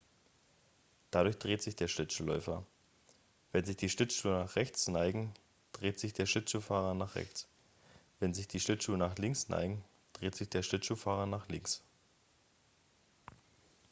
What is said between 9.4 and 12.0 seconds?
neigen dreht sich der schlittschuhläufer nach links